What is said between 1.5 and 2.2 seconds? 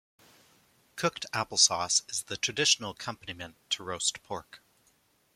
sauce